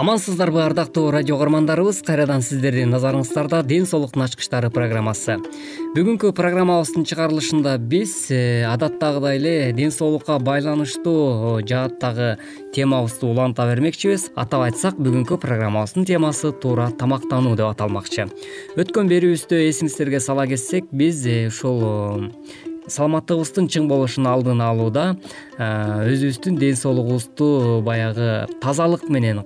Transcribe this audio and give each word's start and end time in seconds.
амансыздарбы 0.00 0.62
ардактуу 0.64 1.10
радио 1.10 1.34
угармандарыбыз 1.36 1.98
кайрадан 2.00 2.40
сиздердин 2.40 2.88
назарыңыздарда 2.94 3.58
ден 3.68 3.84
соолуктун 3.84 4.22
ачкычтары 4.24 4.70
программасы. 4.72 5.36
Бүгүнкү 5.92 6.30
программабыздын 6.38 7.04
чыгарылышында 7.10 7.74
биз 7.92 8.14
э, 8.32 8.64
адаттагыдай 8.64 9.36
эле 9.36 9.52
ден 9.76 9.92
соолукка 9.92 10.38
байланыштуу 10.40 11.60
жааттагы 11.68 12.38
темабызды 12.72 13.28
уланта 13.28 13.68
бермекчибиз. 13.68 14.30
Атап 14.40 14.64
айтсак 14.70 14.96
бүгүнкү 14.96 15.36
программабыздын 15.44 16.08
темасы 16.08 16.54
туура 16.56 16.88
тамактануу 16.96 17.52
деп 17.60 17.68
аталмакчы. 17.74 18.30
Өткөн 18.80 19.12
берүүбүздө 19.12 19.60
эсиңиздерге 19.68 20.24
сала 20.24 20.48
кетсек 20.48 20.88
биз 20.88 21.26
э, 21.28 21.50
ушул 21.52 21.84
саламаттыгыбыздын 22.88 23.66
чың 23.70 23.88
болушунун 23.90 24.30
алдын 24.30 24.60
алууда 24.64 25.04
өзүбүздүн 25.58 26.56
ден 26.60 26.78
соолугубузду 26.78 27.80
баягы 27.86 28.46
тазалык 28.62 29.08
менен 29.12 29.42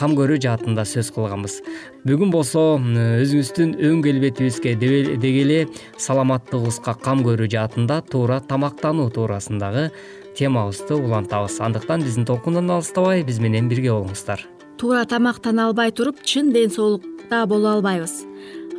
кам 0.00 0.14
көрүү 0.18 0.40
жаатында 0.44 0.86
сөз 0.88 1.10
кылганбыз. 1.16 1.58
Бүгүн 2.06 2.32
болсо 2.32 2.62
өзүбүздүн 2.78 3.76
өң 3.90 4.00
келбетибизге 4.06 4.76
деги 4.80 5.42
эле 5.44 5.60
саламаттыгыбызга 5.98 6.96
кам 7.04 7.24
көрүү 7.26 7.50
жаатында 7.56 8.00
туура 8.10 8.40
тамактануу 8.40 9.10
туурасындагы 9.10 9.90
темабызды 10.38 10.96
улантабыз. 10.96 11.60
Андыктан 11.60 12.06
биздин 12.06 12.24
толкундан 12.24 12.70
алыстабай 12.70 13.24
биз 13.26 13.38
менен 13.42 13.68
бирге 13.68 13.92
болуңуздар. 13.92 14.46
Туура 14.80 15.04
тамактана 15.04 15.68
албай 15.68 15.92
туруп 15.92 16.22
чын 16.24 16.54
ден 16.54 16.70
соолукта 16.72 17.44
боло 17.46 17.76
албайбыз 17.76 18.24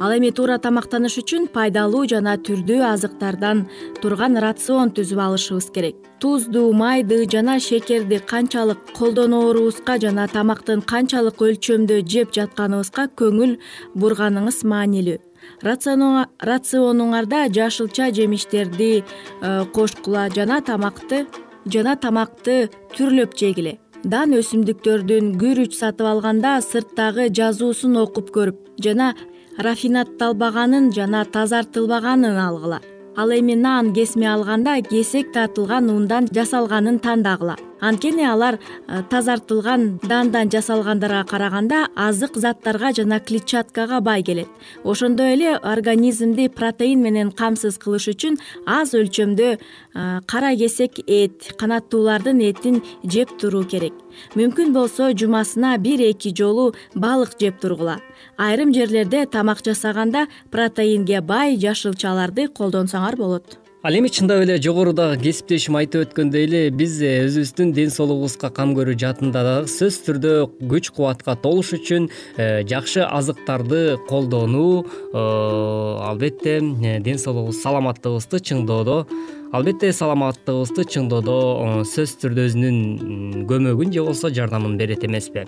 ал 0.01 0.11
эми 0.17 0.31
туура 0.33 0.57
тамактаныш 0.57 1.19
үчүн 1.21 1.43
пайдалуу 1.53 2.07
жана 2.09 2.33
түрдүү 2.47 2.81
азыктардан 2.89 3.67
турган 4.01 4.39
рацион 4.41 4.89
түзүп 4.97 5.19
алышыбыз 5.25 5.67
керек. 5.75 5.95
Тузду 6.21 6.63
майды 6.73 7.19
жана 7.29 7.59
шекерди 7.59 8.17
канчалык 8.31 8.95
колдоноорубузга 8.97 9.99
жана 10.01 10.25
тамактын 10.27 10.81
канчалык 10.81 11.37
өлчөмдө 11.47 12.01
жеп 12.13 12.33
жатканыбызга 12.37 13.11
көңүл 13.21 13.59
бурганыңыз 13.93 14.63
маанилүү. 14.71 15.19
Рационуңарда 15.61 17.45
жашылча 17.53 18.09
жемиштерди 18.17 18.91
э, 19.01 19.65
кошкула 19.73 20.29
жана 20.33 20.61
тамакты 20.65 21.27
жана 21.65 21.95
тамакты 21.95 22.69
түрлөп 22.97 23.37
жегиле. 23.37 23.77
Дан 24.01 24.33
өсүмдүктөрдүн 24.33 25.35
күрүч 25.37 25.75
сатып 25.77 26.07
алганда 26.09 26.55
сырттагы 26.65 27.27
жазуусун 27.37 27.99
окуп 28.01 28.31
көрүп 28.33 28.71
жана 28.81 29.11
рафинатталбаганын 29.57 30.91
жана 30.93 31.25
тазартылбаганын 31.25 32.37
алгыла. 32.37 32.79
Ал 33.17 33.29
эми 33.31 33.55
нан 33.55 33.93
кесме 33.93 34.27
алганда 34.33 34.81
кесек 34.81 35.33
тартылган 35.33 35.89
ундан 35.89 36.27
жасалганын 36.31 36.99
тандагыла 36.99 37.57
анткени 37.81 38.23
алар 38.29 38.57
э, 38.87 39.01
тазартылган 39.09 39.99
дандан 40.03 40.49
жасалгандарга 40.53 41.23
караганда 41.29 41.87
азык 41.95 42.37
заттарга 42.37 42.93
жана 42.93 43.19
клетчаткага 43.19 44.01
бай 44.01 44.23
келет. 44.23 44.47
Ошондой 44.83 45.33
эле 45.33 45.55
организмди 45.57 46.47
протеин 46.47 47.01
менен 47.01 47.31
камсыз 47.31 47.79
кылыш 47.81 48.07
үчүн 48.13 48.37
аз 48.65 48.93
өлчөмдө 48.93 49.49
э, 49.57 49.59
кара 50.25 50.55
кесек 50.55 51.01
эт 51.07 51.53
канаттуулардын 51.57 52.41
этин 52.51 52.81
жеп 53.03 53.33
туруу 53.41 53.63
керек. 53.65 53.93
Мүмкүн 54.35 54.73
болсо 54.73 55.09
жумасына 55.17 55.77
бир 55.77 56.01
эки 56.11 56.33
жолу 56.37 56.73
балык 56.93 57.37
жеп 57.39 57.59
тургула. 57.59 57.97
Айрым 58.37 58.73
жерлерде 58.73 59.25
тамак 59.25 59.65
жасаганда 59.65 60.27
протеинге 60.51 61.21
бай 61.21 61.57
жашылчаларды 61.57 62.47
колдонсоңор 62.47 63.17
болот 63.17 63.60
ал 63.83 63.95
эми 63.97 64.09
чындап 64.13 64.43
эле 64.43 64.59
жогорудагы 64.61 65.17
кесиптешим 65.23 65.73
айтып 65.79 66.03
өткөндөй 66.05 66.43
эле 66.45 66.59
биз 66.69 66.99
э, 67.01 67.23
өзүбүздүн 67.25 67.71
ден 67.73 67.89
соолугубузга 67.89 68.51
кам 68.53 68.75
көрүү 68.77 68.93
жаатында 69.01 69.41
дагы 69.47 69.71
сөзсүз 69.73 70.03
түрдө 70.05 70.33
күч 70.69 70.91
кубатка 70.93 71.33
толуш 71.41 71.71
үчүн 71.79 72.05
э, 72.37 72.61
жакшы 72.69 73.01
азыктарды 73.01 73.97
колдонуу 74.05 74.85
э, 74.85 75.25
албетте 76.11 76.59
ден 76.61 77.17
соолугубуз 77.17 77.63
саламаттыгыбызды 77.63 78.43
чыңдоодо 78.51 78.99
албетте 79.51 79.91
саламаттыгыбызды 79.91 80.85
чыңдоодо 80.93 81.35
сөзсүз 81.83 82.13
түрдө 82.21 82.45
өзүнүн 82.47 83.47
көмөгүн 83.49 83.91
же 83.91 84.03
болбосо 84.05 84.29
жардамын 84.31 84.77
берет 84.79 85.03
эмеспи. 85.03 85.43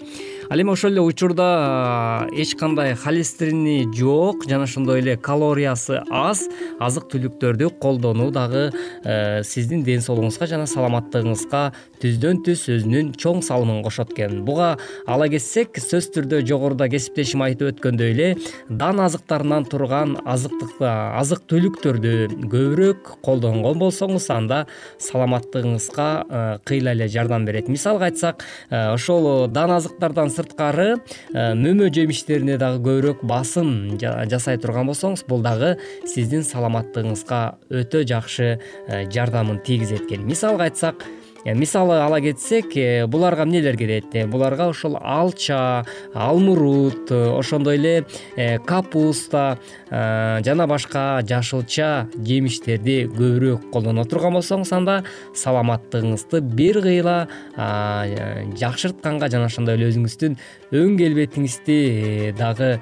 Ал 0.51 0.59
эми 0.59 0.73
ошол 0.73 0.91
эле 0.91 1.01
учурда 1.01 2.27
эч 2.35 2.55
кандай 2.59 2.95
холестерини 2.95 3.87
жок 3.95 4.43
жана 4.49 4.67
ошондой 4.67 4.99
эле 4.99 5.15
калориясы 5.15 6.01
аз 6.11 6.43
азык 6.79 7.07
түлүктөрдү 7.13 7.69
колдонуу 7.79 8.29
дагы 8.31 8.73
э, 9.05 9.41
сиздин 9.43 9.83
ден 9.87 10.03
соолугуңузга 10.03 10.49
жана 10.51 10.67
саламаттыгыңызга 10.67 11.63
түздөн 12.03 12.43
түз 12.43 12.67
өзүнүн 12.75 13.13
чоң 13.15 13.39
салымын 13.41 13.83
кошот 13.87 14.11
экен. 14.11 14.43
Буга 14.43 14.75
ала 15.07 15.29
кетсек 15.31 15.79
сөзсүз 15.79 16.11
түрдө 16.17 16.43
жогоруда 16.49 16.89
кесиптешим 16.91 17.45
айтып 17.47 17.71
өткөндөй 17.71 18.11
эле 18.11 18.29
дан 18.67 18.99
азыктарынан 18.99 19.63
турган 19.71 20.17
азык 20.27 21.47
түлүктөрдү 21.47 22.13
көбүрөөк 22.51 23.15
колдонгон 23.23 23.79
болсо 23.79 23.92
анда 24.01 24.65
саламаттыгыңызга 24.99 26.59
кыйла 26.65 26.93
эле 26.93 27.07
жардам 27.07 27.45
берет. 27.45 27.67
Мисалга 27.67 28.09
айтсак 28.09 28.43
ошол 28.69 29.47
дан 29.47 29.71
азыктардан 29.77 30.31
сырткары 30.33 30.99
мөмө 31.33 31.89
жемиштерине 31.93 32.57
дагы 32.57 32.83
көбүрөөк 32.83 33.25
басым 33.27 33.97
жасай 33.99 34.57
турган 34.57 34.89
болсоңуз 34.89 35.25
бул 35.27 35.43
дагы 35.45 35.75
сиздин 36.05 36.45
саламаттыгыңызга 36.47 37.43
өтө 37.83 38.05
жакшы 38.07 38.55
жардамын 38.87 39.61
тийгизет 39.65 40.07
экен. 40.07 40.25
Мисалга 40.27 40.69
айтсак 40.69 41.05
Э, 41.05 41.22
мисалы 41.45 41.99
ала 41.99 42.21
кетсек 42.21 42.77
э, 42.77 43.05
буларга 43.07 43.43
эмнелер 43.43 43.75
кирет 43.77 44.15
э, 44.15 44.25
буларга 44.25 44.69
ошол 44.69 44.97
алча 45.01 45.85
алмурут 46.13 47.11
ошондой 47.11 47.77
эле 47.77 48.05
капуста 48.65 49.57
жана 49.89 50.67
башка 50.67 51.21
жашылча 51.27 52.07
жемиштерди 52.15 53.03
көбүрөөк 53.11 53.69
колдоно 53.73 54.05
турган 54.05 54.37
болсоңуз 54.39 54.71
анда 54.71 55.03
саламаттыгыңызды 55.35 56.41
бир 56.41 56.81
кыйла 56.81 57.17
жакшыртканга 57.57 59.29
жана 59.29 59.51
ошондой 59.51 59.75
эле 59.75 59.91
өзүңүздүн 59.91 60.39
өң 60.71 60.97
келбетиңизди 61.01 62.33
дагы 62.39 62.77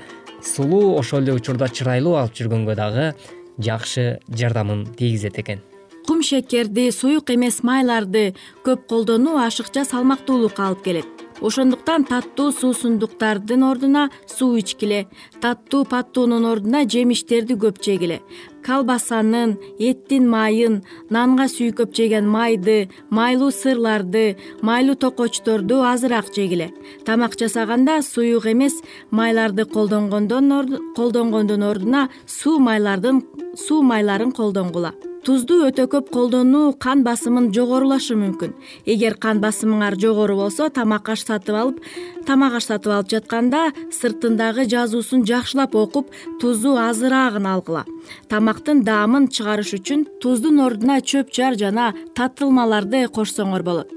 сулуу 0.45 0.97
ошол 0.99 1.25
эле 1.25 1.37
учурда 1.39 1.69
чырайлуу 1.69 2.17
алып 2.21 2.37
жүргөнгө 2.37 2.77
дагы 2.77 3.11
жакшы 3.57 4.19
жардамын 4.29 4.85
тийгизет 4.97 5.39
экен 5.41 5.70
кумшекерди 6.07 6.91
суюк 6.91 7.29
эмес 7.33 7.61
майларды 7.63 8.33
көп 8.65 8.87
колдонуу 8.89 9.37
ашыкча 9.37 9.85
салмактуулукка 9.85 10.67
алып 10.69 10.83
келет. 10.83 11.21
Ошондуктан 11.41 12.03
таттуу 12.05 12.51
суусундуктардын 12.51 13.63
ордуна 13.63 14.09
суу 14.27 14.57
ичкиле. 14.59 15.07
Таттуу 15.41 15.85
паттуунун 15.85 16.45
ордуна 16.45 16.83
жемиштерди 16.85 17.57
көп 17.57 17.81
жегиле. 17.81 18.21
Колбасанын 18.65 19.57
эттин 19.79 20.29
майын 20.29 20.83
нанга 21.09 21.49
сүйкөп 21.49 21.95
жеген 21.97 22.29
майды 22.29 22.89
майлуу 23.09 23.49
сырларды 23.49 24.37
майлуу 24.61 24.95
токочторду 24.95 25.81
азыраак 25.81 26.29
жегиле. 26.35 26.69
Тамак 27.05 27.33
жасаганда 27.39 28.03
суюк 28.03 28.45
эмес 28.45 28.83
майларды 29.09 29.65
колдонгондун 29.65 31.63
ордуна 31.63 32.09
суу 32.27 32.59
майлардын 32.59 33.25
суу 33.57 33.81
майларын 33.81 34.31
колдонгула 34.31 34.93
тузду 35.25 35.59
өтө 35.67 35.85
көп 35.91 36.09
колдонуу 36.13 36.73
кан 36.81 37.03
басымын 37.05 37.51
жогорулашы 37.53 38.15
мүмкүн. 38.17 38.53
Эгер 38.89 39.17
кан 39.21 39.41
басымыңар 39.43 39.97
жогору 40.01 40.37
болсо 40.39 40.69
тамак 40.73 41.09
аш 41.13 41.25
сатып 41.27 41.57
алып 41.61 41.81
тамак 42.25 42.57
аш 42.57 42.69
сатып 42.71 42.93
алып 42.95 43.11
жатканда 43.13 43.63
сыртындагы 43.93 44.65
жазуусун 44.71 45.25
жакшылап 45.29 45.75
окуп 45.75 46.11
тузу 46.41 46.75
азыраагын 46.81 47.47
алгыла. 47.53 47.85
Тамактын 48.29 48.83
даамын 48.87 49.29
чыгарыш 49.29 49.75
үчүн 49.77 50.07
туздун 50.21 50.61
ордуна 50.65 51.01
чөп 51.01 51.33
жар 51.33 51.57
жана 51.57 51.91
татылмаларды 52.17 53.05
кошсоңор 53.13 53.65
болот. 53.67 53.91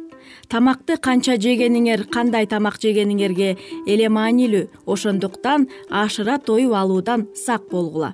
Тамакты 0.49 0.99
канча 1.01 1.39
жегениңер 1.41 2.05
кандай 2.13 2.47
тамак 2.47 2.77
жегениңерге 2.83 3.57
эле 3.87 4.11
маанилүү. 4.13 4.69
Ошондуктан 4.85 5.69
ашыра 5.89 6.37
тоюп 6.39 6.77
алуудан 6.77 7.29
сак 7.35 7.71
болгула 7.71 8.13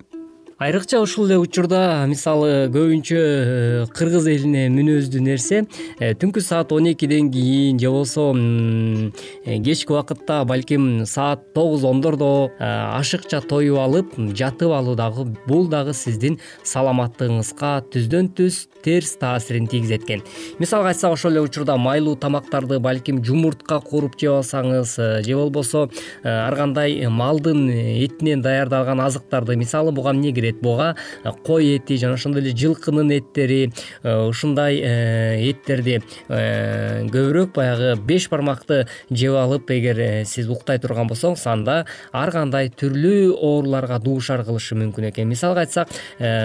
айрыкча 0.61 0.99
ушул 1.01 1.25
эле 1.25 1.39
учурда 1.41 2.05
мисалы 2.05 2.69
көбүнчө 2.69 3.17
э, 3.17 3.85
кыргыз 3.97 4.27
элине 4.29 4.67
мүнөздүү 4.69 5.23
нерсе 5.25 5.62
э, 5.97 6.11
түнкү 6.21 6.43
саат 6.45 6.75
он 6.77 6.91
экиден 6.91 7.31
кийин 7.33 7.79
же 7.81 7.89
болбосо 7.89 8.27
э, 8.37 9.57
кечки 9.65 9.89
убакытта 9.95 10.43
балким 10.45 11.07
саат 11.09 11.55
тогуз 11.55 11.87
ондордо 11.89 12.51
ашыкча 12.61 13.41
тоюп 13.41 13.79
алып 13.81 14.12
жатып 14.37 14.75
алуу 14.77 14.99
дагы 15.01 15.25
бул 15.47 15.65
дагы 15.73 15.95
сиздин 15.97 16.37
саламаттыгыңызга 16.61 17.73
түздөн 17.97 18.29
түз 18.37 18.67
терс 18.85 19.17
таасирин 19.17 19.65
тийгизет 19.67 20.05
экен 20.05 20.21
мисалга 20.59 20.93
айтсак 20.93 21.17
ошол 21.17 21.33
эле 21.33 21.41
учурда 21.41 21.79
майлуу 21.81 22.17
тамактарды 22.21 22.79
балким 22.79 23.25
жумуртка 23.25 23.81
кууруп 23.81 24.21
жеп 24.21 24.43
алсаңыз 24.43 24.95
же 25.25 25.41
болбосо 25.41 25.89
ар 26.23 26.57
кандай 26.57 27.09
малдын 27.09 27.69
этинен 27.71 28.45
даярдалган 28.45 29.01
азыктарды 29.09 29.57
мисалы 29.57 29.93
буга 29.93 30.12
эмне 30.12 30.33
кирет 30.33 30.50
буга 30.58 30.97
э, 31.25 31.31
кой 31.44 31.76
эти 31.76 31.97
жана 31.97 32.14
ошондой 32.14 32.43
эле 32.43 32.56
жылкынын 32.56 33.11
эттери 33.19 33.73
э, 34.02 34.14
ушундай 34.26 34.81
э, 34.82 35.50
эттерди 35.50 36.00
көбүрөөк 36.29 37.55
баягы 37.55 37.94
беш 38.06 38.29
бармакты 38.31 38.87
жеп 39.11 39.37
алып 39.38 39.70
эгер 39.70 40.25
сиз 40.26 40.50
уктай 40.50 40.79
турган 40.79 41.08
болсоңуз 41.11 41.47
анда 41.50 41.85
ар 42.12 42.32
кандай 42.35 42.70
түрлүү 42.70 43.35
ооруларга 43.37 43.99
дуушар 44.02 44.44
кылышы 44.44 44.76
мүмкүн 44.79 45.11
экен. 45.11 45.29
Мисалга 45.29 45.64
айтсак 45.64 45.91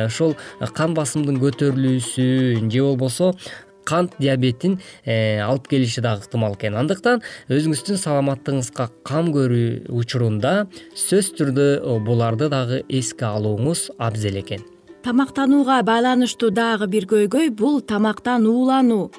ушол 0.07 0.35
кан 0.75 0.95
басымдын 0.97 1.39
көтөрүлүүсү 1.41 2.69
же 2.69 2.83
болбосо 2.83 3.33
кант 3.85 4.19
диабетин 4.19 4.79
алып 5.05 5.69
келиши 5.71 6.01
дагы 6.01 6.25
ыктымал 6.25 6.57
экен. 6.57 6.75
Андыктан 6.75 7.23
өзүңүздүн 7.49 8.01
саламаттыгыңызга 8.01 8.89
кам 9.07 9.33
көрүү 9.35 9.95
учурунда 9.95 10.65
сөзсүз 10.93 11.35
түрдө 11.39 11.67
буларды 12.05 12.51
дагы 12.51 12.83
эске 12.89 13.29
алууңуз 13.31 13.91
абзел 13.97 14.41
экен 14.43 14.74
тамактанууга 15.05 15.83
байланыштуу 15.85 16.47
дагы 16.49 16.87
бир 16.89 17.05
көйгөй 17.05 17.51
бул 17.53 17.75
тамактан 17.85 18.47
уулануу 18.49 19.11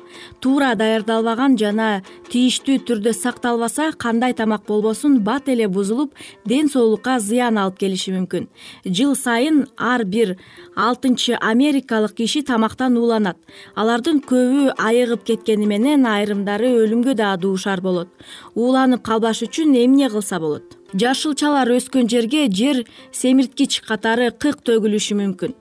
туура 0.43 0.73
даярдалбаган 0.75 1.55
жана 1.61 2.01
тийиштүү 2.33 2.81
түрдө 2.89 3.13
сакталбаса 3.15 3.93
кандай 4.05 4.35
тамак 4.35 4.65
болбосун 4.67 5.21
бат 5.29 5.47
эле 5.53 5.69
бузулуп 5.69 6.17
ден 6.45 6.67
соолукка 6.73 7.21
зыян 7.21 7.61
алып 7.63 7.79
келиши 7.79 8.11
мүмкүн. 8.17 8.49
Жыл 8.87 9.15
сайын 9.15 9.61
ар 9.79 10.03
бир 10.05 10.33
алтынчы 10.75 11.39
америкалык 11.39 12.17
киши 12.19 12.43
тамактан 12.43 12.97
ууланат 12.99 13.39
алардын 13.77 14.19
көбү 14.27 14.73
айыгып 14.89 15.23
кеткени 15.29 15.69
менен 15.71 16.09
айрымдары 16.11 16.73
өлүмгө 16.81 17.15
дагы 17.15 17.45
дуушар 17.45 17.81
болот. 17.81 18.11
Ууланып 18.57 19.07
калбаш 19.07 19.45
үчүн 19.47 19.79
эмне 19.85 20.11
кылса 20.11 20.41
болот? 20.43 20.75
Жашылчалар 20.95 21.71
өскөн 21.77 22.11
жерге 22.11 22.47
жер 22.51 22.83
семирткич 23.13 23.81
катары 23.87 24.31
кык 24.31 24.63
төгүлүшү 24.67 25.19
мүмкүн 25.19 25.55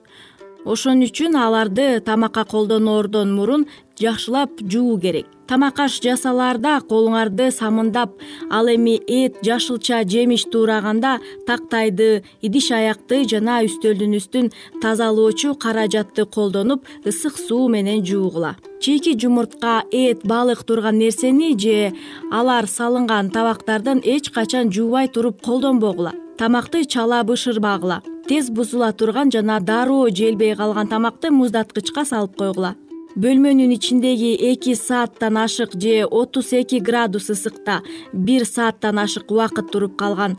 ошон 0.66 1.04
үчүн 1.06 1.36
аларды 1.38 2.00
тамакка 2.02 2.42
колдоноордон 2.44 3.30
мурун 3.36 3.66
жакшылап 4.00 4.50
жуу 4.60 4.98
керек. 4.98 5.26
Тамак 5.46 5.78
аш 5.84 6.00
жасалаарда 6.02 6.80
колуңарды 6.90 7.52
самындап 7.54 8.16
ал 8.50 8.66
эми 8.72 8.96
эт 8.98 9.38
жашылча 9.46 10.02
жемиш 10.02 10.42
туураганда 10.50 11.20
тактайды 11.46 12.24
идиш 12.42 12.72
аякты 12.74 13.22
жана 13.30 13.60
үстөлдүн 13.68 14.18
үстүн 14.18 14.50
тазалоочу 14.82 15.54
каражатты 15.54 16.26
колдонуп 16.26 16.82
ысык 17.06 17.38
суу 17.38 17.68
менен 17.68 18.02
жуугула. 18.04 18.56
Чийки 18.82 19.14
жумуртка 19.14 19.84
эт 19.92 20.26
балык 20.26 20.64
турган 20.66 20.98
нерсени 20.98 21.54
же 21.56 21.94
алар 22.32 22.66
салынган 22.66 23.30
табактардын 23.30 24.02
эч 24.02 24.30
качан 24.34 24.72
жуубай 24.72 25.06
туруп 25.06 25.40
колдонбогула 25.40 26.25
тамакты 26.38 26.84
чала 26.84 27.22
бышырбагыла 27.24 28.02
тез 28.28 28.50
бузула 28.50 28.92
турган 28.92 29.30
жана 29.32 29.60
дароо 29.60 30.08
желбей 30.10 30.54
калган 30.54 30.88
тамакты 30.88 31.30
муздаткычка 31.30 32.04
салып 32.04 32.36
койгула. 32.36 32.74
Бөлмөнүн 33.16 33.72
ичиндеги 33.72 34.34
эки 34.50 34.74
сааттан 34.76 35.38
ашык 35.40 35.72
же 35.80 36.04
отуз 36.04 36.52
эки 36.52 36.76
градус 36.76 37.30
ысыкта 37.32 37.80
бир 38.12 38.44
сааттан 38.44 38.98
ашык 38.98 39.30
убакыт 39.30 39.70
туруп 39.72 39.96
калган 39.96 40.36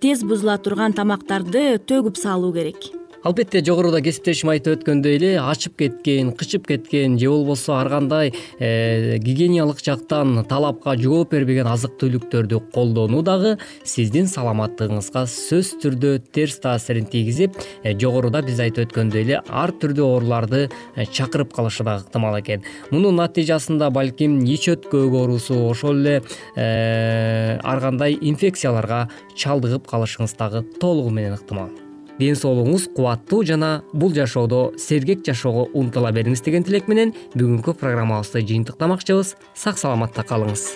тез 0.00 0.24
бузула 0.24 0.58
турган 0.58 0.92
тамактарды 0.92 1.78
төгүп 1.78 2.16
салуу 2.18 2.52
керек 2.52 2.90
албетте 3.26 3.58
жогоруда 3.64 3.98
кесиптешим 4.04 4.52
айтып 4.52 4.76
өткөндөй 4.76 5.16
эле 5.16 5.30
ачып 5.42 5.74
кеткен 5.80 6.28
кычып 6.38 6.68
кеткен 6.68 7.16
же 7.18 7.26
болбосо 7.32 7.74
ар 7.74 7.88
кандай 7.90 8.32
э, 8.60 9.18
гигиеналык 9.18 9.80
жактан 9.82 10.44
талапка 10.46 10.94
жооп 11.00 11.32
бербеген 11.34 11.66
азык 11.66 11.96
түлүктөрдү 11.98 12.60
колдонуу 12.74 13.24
дагы 13.26 13.56
сиздин 13.82 14.28
саламаттыгыңызга 14.30 15.24
сөзсүз 15.32 15.72
түрдө 15.82 16.12
терс 16.30 16.60
таасирин 16.62 17.08
тийгизип 17.10 17.56
э, 17.82 17.96
жогоруда 17.98 18.44
биз 18.46 18.60
айтып 18.62 18.86
өткөндөй 18.86 19.26
эле 19.26 19.40
ар 19.48 19.74
түрдүү 19.74 20.06
ооруларды 20.06 20.68
э, 20.94 21.06
чакырып 21.10 21.50
калышы 21.56 21.82
дагы 21.82 22.06
ыктымал 22.06 22.38
экен. 22.38 22.62
Мунун 22.92 23.18
натыйжасында 23.18 23.90
балким 23.90 24.38
ич 24.44 24.68
өткөк 24.70 25.16
оорусу 25.18 25.58
ошол 25.66 25.98
эле 26.04 26.22
ар 26.54 27.82
кандай 27.82 28.14
инфекцияларга 28.20 29.08
чалдыгып 29.34 29.90
калышыңыз 29.90 30.38
дагы 30.38 30.62
толугу 30.78 31.10
менен 31.10 31.34
ыктымал 31.40 31.74
ден 32.18 32.36
соолугуңуз 32.36 32.88
кубаттуу 32.96 33.42
жана 33.44 33.82
бул 33.92 34.14
жашоодо 34.14 34.72
сергек 34.80 35.24
жашоого 35.26 35.68
умтула 35.74 36.12
бериңиз 36.16 36.44
деген 36.44 36.64
тилек 36.66 36.88
менен 36.88 37.14
бүгүнкү 37.34 37.76
программабызды 37.80 38.44
жыйынтыктамакчыбыз. 38.46 39.36
Сак 39.54 39.78
саламатта 39.78 40.24
калыңыз. 40.26 40.68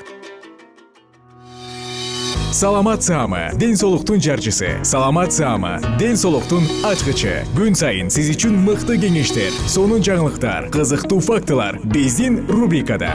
Саламат 2.52 3.02
саама 3.02 3.52
ден 3.54 3.76
соолуктун 3.76 4.20
жарчысы. 4.20 4.84
Саламат 4.84 5.32
саама 5.32 5.78
ден 6.00 6.16
соолуктун 6.16 6.66
ачкычы. 6.84 7.44
Күн 7.54 7.78
сайын 7.78 8.10
сиз 8.10 8.32
үчүн 8.34 8.58
мыкты 8.66 8.98
кеңештер 8.98 9.54
сонун 9.70 10.02
жаңылыктар 10.02 10.66
кызыктуу 10.74 11.20
фактылар. 11.22 11.78
Биздин 11.84 12.42
рубрикада 12.50 13.14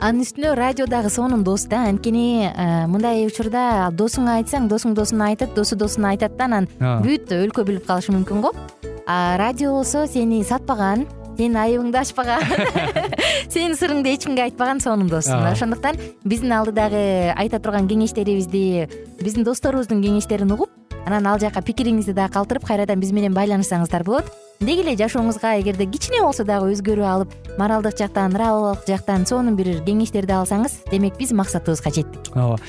анын 0.00 0.24
үстүнө 0.24 0.54
радио 0.56 0.86
дагы 0.90 1.10
сонун 1.10 1.42
дос 1.44 1.66
да. 1.70 1.86
Анткени 1.88 2.48
э, 2.48 2.86
мындай 2.90 3.24
учурда 3.26 3.90
досуңа 3.92 4.38
айтсаң 4.40 4.68
досуң 4.68 4.94
досуна 4.96 5.30
айтат 5.32 5.54
досу 5.56 5.76
досуна 5.76 6.12
айтат 6.14 6.36
да. 6.36 6.48
Анан 6.48 6.68
бүт 7.04 7.32
өлкө 7.32 7.64
билип 7.66 7.86
калышы 7.88 8.12
мүмкүн 8.12 8.42
го. 8.44 8.52
А 9.06 9.36
радио 9.38 9.72
болсо 9.72 10.06
сени 10.06 10.42
сатпаган 10.44 11.06
сенин 11.36 11.58
айыбыңды 11.60 12.00
ачпаган 12.00 12.44
сенин 13.52 13.76
сырыңды 13.76 14.12
эч 14.12 14.26
кимге 14.26 14.46
айтпаган 14.46 14.80
сонун 14.80 15.08
дос. 15.08 15.28
Ошондуктан 15.28 16.00
биздин 16.24 16.52
алдыдагы 16.52 17.32
айта 17.36 17.60
турган 17.60 17.88
кеңештерибизди 17.88 18.88
биздин 19.22 19.44
досторубуздун 19.44 20.02
кеңештерин 20.04 20.52
угуп 20.52 20.70
анан 21.06 21.26
ал 21.30 21.40
жака 21.40 21.62
пикириңизди 21.62 22.12
дагы 22.16 22.34
калтырып 22.36 22.66
кайрадан 22.66 23.00
биз 23.00 23.12
менен 23.14 23.36
байланышсаңыздар 23.36 24.04
болот 24.04 24.32
деги 24.60 24.82
эле 24.82 24.96
жашооңузга 24.96 25.56
эгерде 25.60 25.86
кичине 25.90 26.22
болсо 26.24 26.44
дагы 26.44 26.72
өзгөрүү 26.72 27.06
алып 27.06 27.32
моралдык 27.60 27.98
жактан 27.98 28.32
нравовалык 28.32 28.86
жактан 28.88 29.26
сонун 29.28 29.56
бир 29.56 29.82
кеңештерди 29.86 30.32
алсаңыз 30.36 30.78
демек 30.90 31.18
биз 31.18 31.32
максатыбызга 31.36 31.92
жеттик. 31.92 32.30
Ооба. 32.34 32.60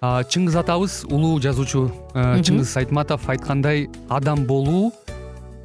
Чыңгыз 0.00 0.54
атабыз 0.60 1.00
улуу 1.10 1.40
жазуучу 1.42 1.88
э, 2.14 2.38
чыңгыз 2.46 2.76
айтматов 2.78 3.28
айткандай 3.28 3.88
адам 4.08 4.44
болуу 4.46 4.92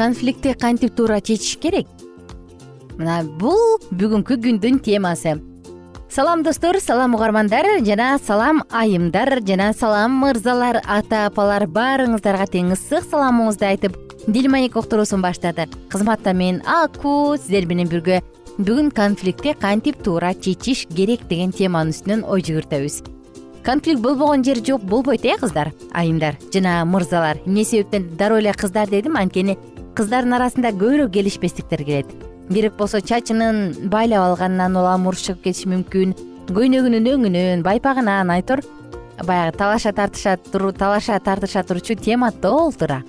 конфликтти 0.00 0.54
кантип 0.54 0.94
туура 0.96 1.20
чечиш 1.20 1.58
керек? 1.60 1.86
Мына 2.96 3.20
бул 3.36 3.76
бүгүнкү 3.92 4.38
күндүн 4.40 4.78
темасы. 4.80 5.34
Салам 6.08 6.40
достор 6.42 6.78
салам 6.80 7.14
угармандар 7.18 7.66
жана 7.84 8.14
салам 8.24 8.62
айымдар 8.72 9.42
жана 9.44 9.74
салам 9.76 10.16
мырзалар 10.22 10.80
ата 10.86 11.26
апалар 11.26 11.66
баарыңыздарга 11.68 12.46
тең 12.54 12.72
ысык 12.78 13.04
саламыбызды 13.10 13.68
айтып 13.68 13.98
дил 14.26 14.48
маек 14.48 14.78
уктуруусун 14.80 15.20
баштадык 15.20 15.76
кызматта 15.92 16.32
мен 16.32 16.62
аку 16.64 17.36
сиздер 17.36 17.68
менен 17.68 17.88
бирге 17.92 18.22
бүгүн 18.56 18.88
конфликтти 18.96 19.52
кантип 19.52 20.00
туура 20.02 20.32
чечиш 20.32 20.86
керек 20.96 21.28
деген 21.28 21.52
теманын 21.52 21.92
үстүнөн 21.92 22.24
ой 22.24 22.40
жүгүртөбүз. 22.40 23.02
Конфликт 23.64 24.00
болбогон 24.00 24.42
жер 24.42 24.64
жок 24.64 24.80
болбойт 24.80 25.26
э 25.26 25.36
кыздар 25.36 25.74
айымдар 25.92 26.40
жана 26.52 26.86
мырзалар. 26.86 27.36
Эмне 27.44 27.64
себептен 27.64 28.16
дароо 28.16 28.38
эле 28.38 28.54
кыздар 28.54 28.88
дедим 28.88 29.16
анткени 29.16 29.58
кыздардын 30.00 30.32
арасында 30.38 30.72
көбүрөөк 30.80 31.12
келишпестиктер 31.12 31.84
келет. 31.84 32.10
Бирок 32.48 32.78
болсо 32.78 33.02
чачынын 33.04 33.90
байлап 33.92 34.30
алганынан 34.30 34.78
улам 34.80 35.06
уруш 35.10 35.26
чыгып 35.26 35.44
кетиши 35.44 35.68
мүмкүн. 35.68 36.14
Көйнөгүнүн 36.48 37.08
өңүнөн 37.12 37.64
байпагынан 37.66 38.32
айтор. 38.32 38.64
Баягы 39.20 39.58
талаша 39.60 39.92
тартыша 39.92 40.38
талаша 40.40 41.20
тартыша 41.20 41.62
турчу 41.62 41.94
тема 41.94 42.32
толтура 42.32 43.02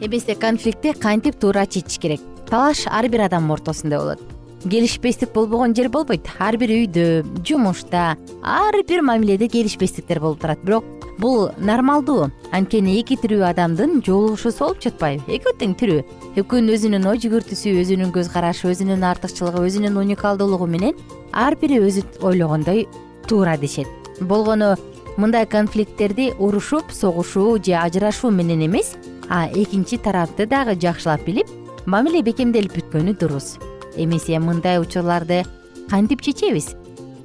эмесе 0.00 0.34
конфликтти 0.34 0.92
кантип 0.92 1.38
туура 1.40 1.66
чечиш 1.66 1.98
керек? 1.98 2.20
Талаш 2.46 2.86
ар 2.86 3.08
бир 3.08 3.26
адамдын 3.26 3.50
ортосунда 3.50 3.98
болот. 3.98 4.20
Келишпестик 4.62 5.32
болбогон 5.32 5.74
жер 5.74 5.88
болбойт. 5.90 6.26
Ар 6.38 6.56
бир 6.56 6.70
үйдө 6.70 7.24
жумушта 7.42 8.16
ар 8.42 8.82
бир 8.88 9.02
мамиледе 9.02 9.48
келишпестиктер 9.48 10.20
болуп 10.20 10.40
турат. 10.40 10.62
Бирок 10.62 10.84
бул 11.22 11.50
нормалдуу. 11.58 12.30
Анткени 12.52 12.98
эки 13.00 13.16
тирүү 13.16 13.44
адамдын 13.46 14.02
жолугушуусу 14.04 14.66
болуп 14.66 14.82
жатпайбы. 14.82 15.22
Экөө 15.38 15.54
тең 15.60 15.76
тирүү 15.78 16.02
экөөнүн 16.42 16.74
өзүнүн 16.74 17.06
ой 17.08 17.20
жүгүртүүсү 17.22 17.74
өзүнүн 17.82 18.10
көз 18.14 18.30
карашы 18.34 18.72
өзүнүн 18.72 19.06
артыкчылыгы 19.06 19.62
өзүнүн 19.68 20.00
уникалдуулугу 20.02 20.66
менен 20.66 20.98
ар 21.32 21.56
бири 21.60 21.78
өзү 21.78 22.04
ойлогондой 22.20 22.88
туура 23.28 23.56
дешет. 23.56 23.86
Болгону 24.20 24.74
мындай 25.16 25.46
конфликттерди 25.46 26.32
урушуп 26.38 26.90
согушуу 26.90 27.58
же 27.62 27.78
ажырашуу 27.78 28.30
менен 28.30 28.66
эмес 28.66 28.96
а 29.28 29.48
экинчи 29.48 29.98
тарапты 29.98 30.46
дагы 30.46 30.74
жакшылап 30.74 31.24
билип 31.24 31.46
мамиле 31.86 32.22
бекемделип 32.22 32.74
бүткөнү 32.74 33.16
дурус. 33.18 33.58
Эмесе 33.96 34.38
мындай 34.38 34.80
учурларды 34.80 35.44
кантип 35.88 36.22
чечебиз 36.22 36.74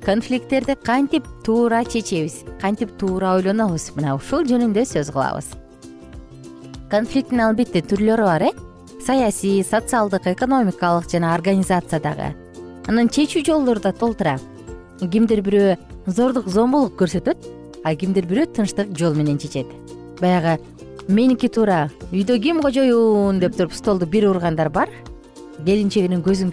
конфликттерди 0.08 0.76
кантип 0.84 1.26
туура 1.44 1.84
чечебиз 1.84 2.46
кантип 2.62 2.98
туура 2.98 3.34
ойлонобуз? 3.36 3.90
Мына 3.98 4.14
ушул 4.16 4.46
жөнүндө 4.48 4.86
сөз 4.88 5.10
кылабыз. 5.12 5.50
Конфликттин 6.88 7.42
албетте 7.44 7.82
түрлөрү 7.84 8.24
бар 8.24 8.46
э? 8.48 8.52
Саясий 9.04 9.66
социалдык 9.68 10.30
экономикалык 10.32 11.12
жана 11.12 11.34
организациядагы. 11.36 12.30
Анан 12.88 13.12
чечүү 13.12 13.44
жолдору 13.50 13.84
да 13.84 13.92
толтура. 13.92 14.38
Кимдир 15.02 15.44
бирөө 15.44 15.76
зордук 16.08 16.48
зомбулук 16.48 16.96
көрсөтөт 16.96 17.44
а 17.84 17.94
кимдир 18.00 18.32
бирөө 18.32 18.48
тынчтык 18.56 18.96
жол 18.96 19.12
менен 19.14 19.36
чечет. 19.38 19.68
Баягы 20.22 20.56
меники 21.10 21.52
туура 21.52 21.92
үйдө 22.14 22.40
ким 22.40 22.64
кожоюн? 22.64 23.44
деп 23.44 23.60
туруп 23.60 23.76
столду 23.76 24.08
бир 24.08 24.30
ургандар 24.32 24.70
бар. 24.70 24.88
Келинчегинин 25.66 26.24
көзүн 26.24 26.48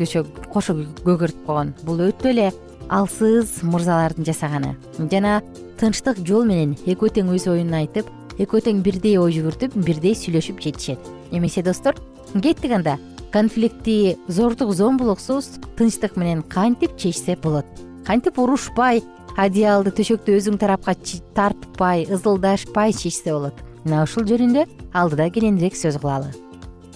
кошо 0.50 0.74
көгөртүп 1.06 1.46
койгон. 1.46 1.74
Бул 1.84 2.02
өтө 2.02 2.34
эле 2.34 2.50
алсыз 2.88 3.62
мырзалардын 3.62 4.26
жасаганы. 4.26 4.74
Жана 4.98 5.40
тынчтык 5.80 6.20
жол 6.26 6.44
менен 6.48 6.76
экөө 6.86 7.14
тең 7.18 7.32
өз 7.34 7.48
оюн 7.50 7.72
айтып 7.80 8.10
экөө 8.38 8.64
тең 8.68 8.82
бирдей 8.84 9.18
ой 9.18 9.32
жүгүртүп 9.36 9.76
бирдей 9.86 10.14
сүйлөшүп 10.18 10.62
жетишет. 10.62 10.98
Эмесе 11.30 11.62
достор 11.62 11.96
кеттик 12.34 12.72
анда 12.72 12.98
конфликтти 13.32 14.16
зордук 14.28 14.74
зомбулуксуз 14.74 15.58
тынчтык 15.78 16.16
менен 16.16 16.42
кантип 16.42 16.96
чечсе 16.96 17.36
болот? 17.36 17.66
Кантип 18.06 18.38
урушпай 18.38 19.02
одеялды 19.36 19.90
төшөктү 19.90 20.36
өзүң 20.38 20.58
тарапка 20.62 20.94
тартпай 21.34 22.06
ызылдашпай 22.06 22.92
чечсе 22.92 23.32
болот? 23.32 23.54
Мына 23.84 24.04
ушул 24.04 24.24
жөнүндө 24.28 24.68
алдыда 24.94 25.30
кененирээк 25.34 25.74
сөз 25.76 25.98
кылалы. 25.98 26.30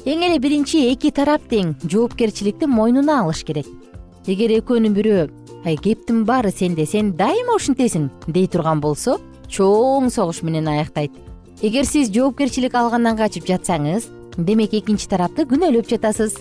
Эң 0.07 0.23
эле 0.25 0.39
биринчи 0.39 0.87
эки 0.93 1.11
тарап 1.11 1.43
тең 1.51 1.75
жоопкерчиликти 1.83 2.69
мойнуна 2.71 3.19
алыш 3.25 3.43
керек. 3.45 3.67
Эгер 4.29 4.55
экөөнүн 4.61 4.95
бирөө 4.95 5.27
кептин 5.65 6.25
баары 6.25 6.51
сенде 6.51 6.87
сен 6.87 7.13
дайыма 7.17 7.57
ушинтесиң 7.57 8.09
дей 8.27 8.47
турган 8.47 8.81
болсо 8.81 9.19
чоң 9.49 10.11
согуш 10.11 10.43
менен 10.43 10.69
аяктайт. 10.69 11.11
Эгер 11.63 11.85
сиз 11.85 12.11
жоопкерчилик 12.15 12.75
алгандан 12.75 13.17
качып 13.17 13.47
жатсаңыз 13.49 14.09
демек 14.39 14.75
экинчи 14.75 15.09
тарапты 15.09 15.47
күнөөлөп 15.49 15.89
жатасыз. 15.91 16.37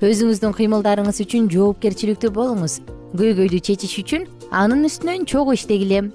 Өзүңүздүн 0.00 0.54
кыймылдарыңыз 0.56 1.20
үчүн 1.24 1.48
жоопкерчиликтүү 1.52 2.30
болуңуз. 2.34 2.80
Көйгөйдү 3.14 3.60
чечиш 3.60 3.98
үчүн 4.02 4.26
анын 4.50 4.88
үстүнөн 4.88 5.26
чогуу 5.28 5.54
иштегиле 5.54 6.08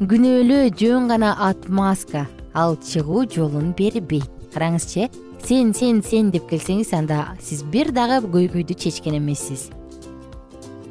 күнөөлөө 0.00 0.74
жөн 0.78 1.08
гана 1.08 1.34
отмазка 1.48 2.26
ал 2.54 2.76
чыгуу 2.76 3.24
жолун 3.30 3.72
бербейт. 3.76 4.28
Караңызчы 4.54 5.08
сен 5.44 5.72
сен 5.74 6.02
сен 6.02 6.30
деп 6.30 6.46
келсеңиз 6.50 6.92
анда 6.94 7.24
сиз 7.42 7.64
бир 7.64 7.90
дагы 7.92 8.22
көйгөйдү 8.28 8.76
чечкен 8.78 9.18
эмессиз 9.18 9.70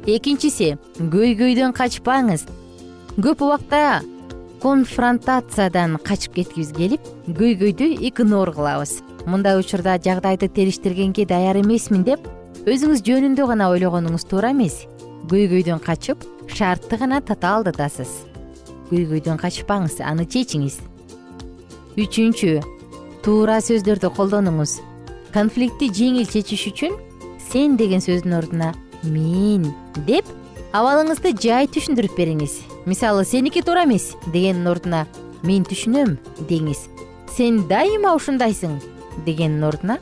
экинчиси 0.06 0.74
көйгөйдөн 0.98 1.72
качпаңыз. 1.76 2.46
Көп 3.16 3.44
убакта 3.46 4.02
конфронтациядан 4.62 5.96
качып 6.04 6.40
кеткибиз 6.40 6.72
келип 6.76 7.00
көйгөйдү 7.28 7.90
игнор 8.08 8.52
кылабыз. 8.54 9.00
Мындай 9.26 9.58
учурда 9.58 9.96
жагдайды 9.98 10.48
териштиргенге 10.48 11.24
даяр 11.26 11.60
эмесмин 11.62 12.04
деп 12.04 12.28
өзүңүз 12.66 13.04
жөнүндө 13.06 13.48
гана 13.48 13.70
ойлогонуңуз 13.72 14.28
туура 14.28 14.52
эмес. 14.52 14.84
Көйгөйдөн 15.30 15.80
качып 15.84 16.24
шартты 16.48 17.00
гана 17.00 17.22
татаалдатасыз 17.24 18.34
көйгөйдөн 18.90 19.40
качпаңыз 19.40 20.00
аны 20.04 20.28
чечиңиз. 20.28 20.78
Үчүнчү 21.96 22.60
туура 23.24 23.60
сөздөрдү 23.64 24.10
колдонуңуз. 24.16 24.80
Конфликтти 25.32 25.88
жеңил 25.88 26.28
чечиш 26.28 26.68
үчүн 26.70 26.98
сен 27.40 27.78
деген 27.80 28.04
сөздүн 28.04 28.36
ордуна 28.38 28.74
мен 29.04 29.68
деп 30.06 30.28
абалыңызды 30.74 31.34
жай 31.40 31.68
түшүндүрүп 31.70 32.16
бериңиз. 32.18 32.58
Мисалы 32.86 33.24
сеники 33.24 33.62
туура 33.62 33.84
эмес 33.84 34.12
дегендин 34.32 34.66
ордуна 34.70 35.04
мен 35.42 35.64
түшүнөм 35.68 36.16
деңиз. 36.48 36.88
Сен 37.36 37.64
дайыма 37.68 38.14
ушундайсың 38.16 38.80
дегендин 39.26 39.64
ордуна 39.68 39.98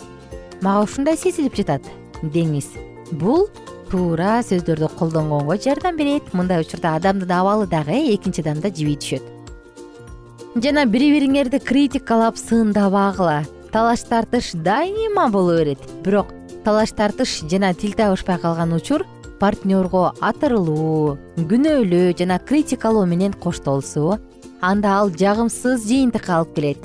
мага 0.63 0.87
ушундай 0.87 1.17
сезилип 1.17 1.57
жатат 1.59 1.87
деңиз. 2.23 2.71
Бул 3.13 3.49
туура 3.91 4.41
сөздөрдү 4.47 4.89
колдонгонго 4.99 5.59
жардам 5.61 5.97
берет. 5.97 6.33
Мындай 6.33 6.63
учурда 6.65 6.97
адамдын 6.97 7.31
абалы 7.37 7.67
дагы 7.67 7.99
экинчи 8.15 8.41
адамда 8.41 8.73
жиби 8.73 8.97
түшөт. 8.97 9.25
Жана 10.57 10.87
бири 10.87 11.11
бириңерди 11.15 11.61
критикалап 11.65 12.37
сындабагыла. 12.37 13.43
Талаш 13.73 14.03
тартыш 14.05 14.53
дайыма 14.53 15.29
боло 15.29 15.59
берет. 15.59 15.81
Бирок 16.05 16.33
талаш 16.65 16.93
тартыш 16.97 17.43
жана 17.51 17.73
тил 17.75 17.93
табышпай 17.99 18.39
калган 18.39 18.73
учур 18.77 19.05
партнерго 19.43 20.13
атырылуу 20.21 21.19
күнөөлөө 21.51 22.15
жана 22.19 22.39
критикалоо 22.39 23.07
менен 23.11 23.33
коштолсо 23.45 24.19
анда 24.63 24.97
ал 25.01 25.11
жагымсыз 25.11 25.89
жыйынтыкка 25.89 26.37
алып 26.39 26.55
келет. 26.57 26.85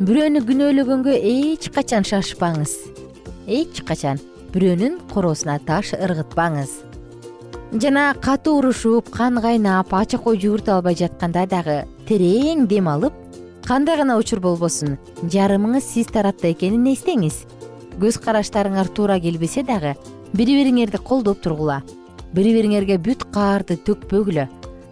Бирөөнү 0.00 0.40
күнөөлөгөнгө 0.48 1.18
эч 1.20 1.68
качан 1.74 2.06
шашпаңыз. 2.08 2.72
Эч 3.46 3.82
качан 3.86 4.18
бирөөнүн 4.54 4.96
короосуна 5.12 5.58
таш 5.68 5.92
ыргытпаңыз. 5.98 6.72
Жана 7.82 8.14
катуу 8.22 8.58
урушуп 8.62 9.10
кан 9.12 9.40
кайнап 9.42 9.92
ачык 9.92 10.26
ой 10.30 10.40
жүгүртө 10.40 10.78
албай 10.78 10.96
жатканда 10.96 11.44
дагы 11.50 11.78
терең 12.08 12.68
дем 12.70 12.88
алып 12.88 13.12
кандай 13.66 13.96
гана 13.98 14.16
учур 14.20 14.40
болбосун 14.40 14.96
жарымыңыз 15.32 15.88
сиз 15.92 16.10
тарапта 16.14 16.52
экенин 16.52 16.86
эстеңиз 16.92 17.42
көз 18.00 18.18
караштарыңар 18.24 18.90
туура 18.94 19.20
келбесе 19.20 19.62
дагы 19.62 19.94
бири 20.34 20.58
бириңерди 20.58 20.98
колдоп 20.98 21.42
тургула. 21.42 21.82
Бири 22.34 22.54
бириңерге 22.56 22.98
бүт 22.98 23.28
каарды 23.34 23.76
төкпөгүлө 23.86 24.48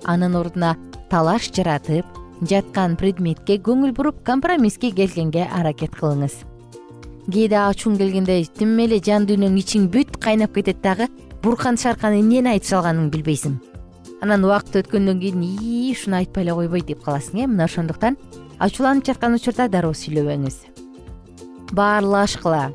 анын 0.07 0.37
ордуна 0.39 0.77
талаш 1.11 1.51
жаратып 1.55 2.07
жаткан 2.49 2.97
предметке 2.99 3.59
көңүл 3.59 3.93
буруп 3.97 4.23
компромисске 4.27 4.93
келгенге 4.95 5.49
аракет 5.51 5.95
кылыңыз. 5.99 6.39
Кээде 7.31 7.59
ачууң 7.59 7.99
келгенде 8.01 8.41
тим 8.59 8.79
эле 8.83 8.99
жан 8.99 9.27
дүйнөң 9.29 9.59
ичиң 9.61 9.91
бүт 9.95 10.17
кайнап 10.23 10.55
кетет 10.57 10.83
дагы 10.83 11.07
буркан 11.43 11.79
шаркан 11.79 12.19
эмнени 12.19 12.55
айтып 12.55 12.73
салганыңды 12.73 13.17
билбейсиң. 13.17 13.59
Анан 14.23 14.45
убакыт 14.47 14.81
өткөндөн 14.83 15.21
кийин 15.23 15.43
ии 15.43 15.93
ушуну 15.95 16.19
айтпай 16.19 16.45
эле 16.45 16.55
койбойт 16.55 16.87
деп 16.87 17.03
каласың 17.03 17.43
э? 17.43 17.47
Мына 17.47 17.67
ошондуктан 17.67 18.17
ачууланып 18.59 19.07
жаткан 19.07 19.35
учурда 19.39 19.69
дароо 19.69 19.95
сүйлөбөңүз. 19.95 20.59
Баарлашкыла 21.73 22.71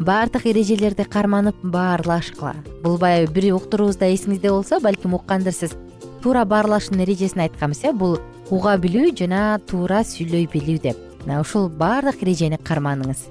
баардык 0.00 0.46
эрежелерди 0.46 1.04
карманып 1.04 1.56
баарлашкыла. 1.62 2.54
Бул 2.82 2.98
баягы 2.98 3.32
бир 3.32 3.54
уктуруубузда 3.54 4.08
эсиңизде 4.12 4.50
болсо 4.50 4.80
балким 4.80 5.14
уккандырсыз 5.14 5.76
туура 6.22 6.44
баарлашуунун 6.44 7.04
эрежесин 7.04 7.44
айтканбыз 7.44 7.84
э 7.84 7.92
бул 7.92 8.18
уга 8.50 8.76
билүү 8.76 9.14
жана 9.18 9.60
туура 9.66 10.02
сүйлөй 10.02 10.48
билүү 10.52 10.80
деп. 10.82 10.96
Мына 11.24 11.40
ушул 11.40 11.68
баардык 11.68 12.22
эрежени 12.22 12.58
карманыңыз. 12.58 13.28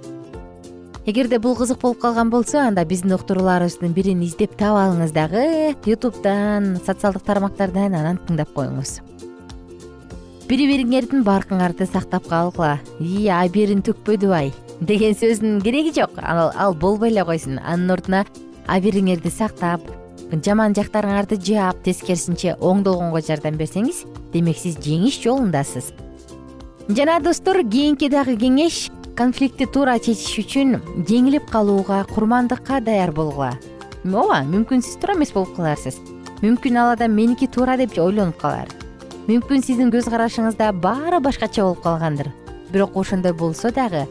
Эгерде 1.06 1.40
бул 1.40 1.56
кызык 1.56 1.82
болуп 1.82 2.00
калган 2.00 2.30
болсо 2.30 2.60
анда 2.60 2.86
биздин 2.86 3.14
уктурууларыбыздын 3.14 3.94
бирин 3.94 4.22
издеп 4.22 4.56
таап 4.56 4.78
алыңыз 4.78 5.14
дагы 5.14 5.76
ютубтан 5.86 6.78
социалдык 6.86 7.24
тармактардан 7.24 7.96
анан 7.96 8.20
тыңдап 8.28 8.54
коюңуз. 8.54 9.00
Бири 10.48 10.68
бириңердин 10.68 11.24
баркыңарды 11.24 11.88
сактап 11.88 12.28
калгыла. 12.28 12.80
Ии 13.00 13.30
абийирин 13.30 13.82
төкпөдү 13.82 14.32
ай 14.36 14.54
деген 14.82 15.14
сөздүн 15.14 15.62
кереги 15.62 15.94
жок. 15.94 16.18
Ал 16.22 16.74
болбой 16.74 17.12
эле 17.12 17.24
койсун. 17.26 17.60
Анын 17.60 17.92
ордуна 17.94 18.26
абийириңерди 18.68 19.32
сактап 19.32 19.82
жаман 20.32 20.74
жактарыңарды 20.74 21.38
жаап 21.44 21.82
тескерисинче 21.84 22.56
оңдогонго 22.60 23.22
жардам 23.26 23.58
берсеңиз 23.60 24.06
демек 24.34 24.58
сиз 24.58 24.78
жеңиш 24.80 25.20
жолундасыз. 25.24 25.92
Жана 26.90 27.20
достор 27.20 27.62
кийинки 27.64 28.10
дагы 28.10 28.38
кеңеш 28.40 28.90
конфликтти 29.18 29.68
туура 29.68 29.98
чечиш 30.00 30.40
үчүн 30.46 30.80
жеңилип 31.10 31.50
калууга 31.52 32.06
курмандыкка 32.14 32.80
даяр 32.82 33.12
болгула. 33.12 33.54
Ооба 34.06 34.42
мүмкүн 34.48 34.82
сиз 34.82 34.96
туура 34.98 35.18
эмес 35.20 35.36
болуп 35.36 35.54
каларсыз. 35.58 36.00
Мүмкүн 36.42 36.80
ал 36.80 36.96
адам 36.96 37.14
меники 37.14 37.48
туура 37.48 37.78
деп 37.78 38.00
ойлонуп 38.00 38.40
калар. 38.42 38.72
Мүмкүн 39.28 39.62
сиздин 39.62 39.92
көз 39.92 40.10
карашыңызда 40.10 40.72
баары 40.74 41.20
башкача 41.20 41.68
болуп 41.68 41.84
калгандыр. 41.84 42.32
Бирок 42.72 42.96
ошондой 42.96 43.34
болсо 43.34 43.70
дагы 43.70 44.08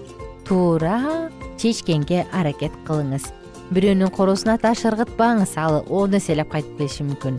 туура 0.50 1.30
чечкенге 1.62 2.24
аракет 2.34 2.74
кылыңыз. 2.88 3.28
Бирөөнүн 3.70 4.10
короосуна 4.10 4.56
таш 4.58 4.82
ыргытпаңыз 4.88 5.52
ал 5.62 5.84
он 5.86 6.16
эселеп 6.18 6.50
кайтып 6.50 6.80
келиши 6.80 7.06
мүмкүн. 7.06 7.36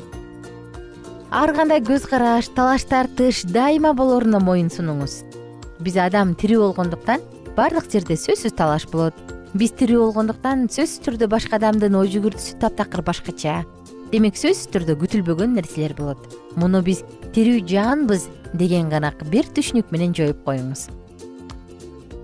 Ар 1.32 1.52
кандай 1.58 1.82
көз 1.84 2.08
караш 2.08 2.48
талаш 2.56 2.86
тартыш 2.88 3.44
дайыма 3.52 3.92
болоруна 3.98 4.40
моюн 4.40 4.72
сунуңуз. 4.72 5.26
Биз 5.84 5.98
адам 6.00 6.32
тирүү 6.40 6.62
болгондуктан 6.70 7.20
баардык 7.58 7.92
жерде 7.92 8.16
сөзсүз 8.16 8.56
талаш 8.56 8.88
болот. 8.94 9.18
Биз 9.52 9.76
тирүү 9.76 10.06
болгондуктан 10.06 10.70
сөзсүз 10.72 11.04
түрдө 11.10 11.28
башка 11.36 11.60
адамдын 11.60 12.00
ой 12.00 12.08
жүгүртүүсү 12.16 12.62
таптакыр 12.64 13.04
башкача. 13.04 13.66
Демек 14.14 14.40
сөзсүз 14.40 14.72
түрдө 14.72 14.96
күтүлбөгөн 15.04 15.60
нерселер 15.60 15.98
болот. 16.00 16.32
Муну 16.56 16.80
биз 16.80 17.04
тирүү 17.36 17.68
жанбыз 17.68 18.30
деген 18.54 18.88
гана 18.88 19.12
бир 19.28 19.52
түшүнүк 19.52 19.92
менен 19.92 20.16
жоюп 20.16 20.46
коюңуз 20.48 20.88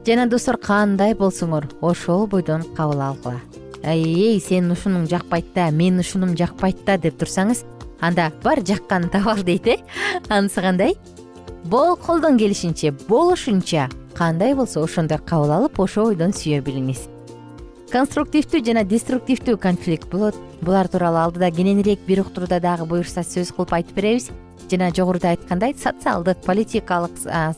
жана 0.07 0.23
достор 0.31 0.55
кандай 0.55 1.11
болсоңор? 1.19 1.65
Ошол 1.83 2.27
бойдон 2.31 2.61
кабыл 2.77 3.01
алгыла. 3.09 3.41
Эй 3.83 4.39
сенин 4.39 4.71
ушунуң 4.71 5.07
жакпайт 5.11 5.49
да 5.55 5.67
менин 5.71 5.99
ушунум 5.99 6.31
жакпайт 6.39 6.79
да 6.87 6.95
деп 6.97 7.17
турсаңыз 7.19 7.65
анда 7.99 8.29
бар 8.43 8.61
жакканын 8.63 9.11
таба 9.11 9.33
ал 9.35 9.43
дейт 9.43 9.67
э? 9.67 9.77
Анысы 10.29 10.61
кандай? 10.61 10.95
Колдон 11.69 12.37
келишинче 12.37 12.91
болушунча 12.91 13.89
кандай 14.15 14.55
болсо 14.55 14.81
ошондой 14.83 15.19
кабыл 15.19 15.51
алып 15.51 15.79
ошол 15.79 16.13
бойдон 16.13 16.31
сүйө 16.31 16.63
билиңиз. 16.63 17.09
Конструктивдүү 17.91 18.63
жана 18.63 18.83
деструктивдүү 18.87 19.57
конфликт 19.59 20.07
болот. 20.11 20.35
Булар 20.61 20.87
тууралуу 20.87 21.25
алдыда 21.27 21.51
кененирээк 21.51 22.07
бир 22.07 22.23
уктурууда 22.23 22.61
дагы 22.63 22.87
буюрса 22.87 23.23
сөз 23.27 23.51
кылып 23.51 23.75
айтып 23.75 23.99
беребиз. 23.99 24.31
Жана 24.71 24.89
жогоруда 24.95 25.35
айткандай 25.35 25.75
социалдык 25.75 26.43
политикалык 26.43 27.11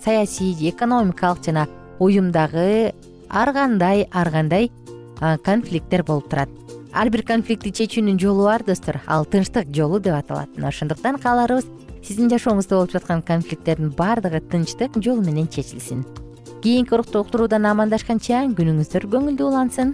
саясий 0.04 0.54
экономикалык 0.70 1.46
жана 1.46 1.68
уюмдагы 2.00 2.94
ар 3.30 3.54
кандай 3.54 4.08
ар 4.12 4.32
кандай 4.32 4.72
конфликттер 5.20 6.04
болуп 6.04 6.30
турат. 6.30 6.50
Ар 6.94 7.10
бир 7.10 7.22
конфликтти 7.22 7.70
чечүүнүн 7.70 8.18
жолу 8.20 8.48
бар 8.48 8.64
достор. 8.66 9.02
Ал 9.06 9.26
тынчтык 9.26 9.70
жолу 9.76 10.00
деп 10.00 10.16
аталат. 10.16 10.50
Мына 10.56 10.72
ошондуктан 10.72 11.20
кааларыбыз 11.22 11.68
сиздин 12.02 12.32
жашооңузда 12.32 12.80
болуп 12.80 12.96
жаткан 12.96 13.22
конфликттердин 13.22 13.92
баардыгы 13.92 14.42
тынчтык 14.42 14.98
жолу 15.04 15.22
менен 15.22 15.48
чечилсин. 15.48 16.06
Кийинки 16.64 16.96
уктуруудан 16.96 17.66
амандашканча 17.70 18.42
күнүңүздөр 18.58 19.06
көңүлдүү 19.12 19.48
улансын 19.48 19.94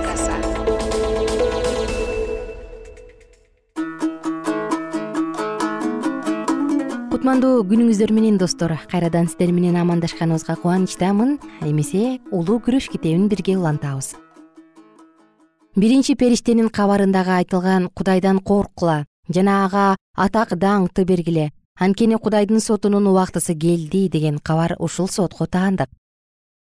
кутмандуу 7.21 7.59
күнүңүздөр 7.69 8.09
менен 8.17 8.37
достор. 8.41 8.71
Кайрадан 8.89 9.27
сиздер 9.29 9.51
менен 9.53 9.75
амандашканыбызга 9.77 10.55
кубанычтамын. 10.57 11.35
Эмесе 11.61 12.17
улуу 12.33 12.57
күрөш 12.65 12.87
китебин 12.89 13.27
бирге 13.29 13.59
улантабыз. 13.59 14.15
Биринчи 15.75 16.15
периштенин 16.17 16.71
кабарындагы 16.73 17.35
айтылган 17.35 17.91
кудайдан 17.93 18.39
корккула 18.39 19.05
жана 19.29 19.65
ага 19.65 19.83
атак 20.17 20.55
даңкты 20.57 21.05
бергиле 21.05 21.51
анткени 21.77 22.17
кудайдын 22.17 22.59
сотунун 22.59 23.05
убактысы 23.05 23.53
келди 23.53 24.07
деген 24.09 24.39
кабар 24.39 24.73
ушул 24.79 25.07
сотко 25.07 25.45
таандык. 25.45 25.89